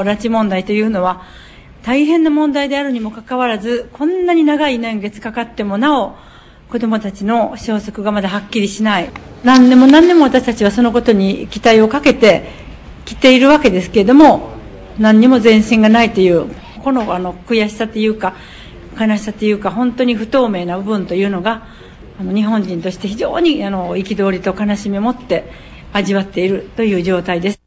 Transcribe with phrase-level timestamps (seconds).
[0.00, 1.20] 拉致問題というのは
[1.82, 6.14] 大変な問題であるにもかかわらず、こんなに長い年月かかってもなお、
[6.70, 9.10] 子供たちの消息がまだはっきりしない。
[9.44, 12.48] 何でも何でも私たちはそのことに期待をかけて
[13.04, 14.52] きているわけですけれども、
[14.98, 16.46] 何にも前進がないという、
[16.82, 18.34] このあの悔しさというか、
[18.98, 21.66] 悲しさというか、本当に不透明な部分というのが、
[22.18, 25.50] あの日本人として非常にあの憤りと悲しみを持って
[25.92, 27.61] 味わっているという状態です。